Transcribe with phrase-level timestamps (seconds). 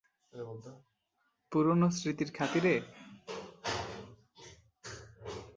[1.51, 2.73] পুরনো স্মৃতির খাতিরে?